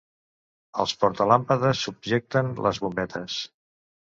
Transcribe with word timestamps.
Els 0.83 0.95
portalàmpades 1.03 1.83
subjecten 1.89 2.51
les 2.69 2.81
bombetes. 2.87 3.37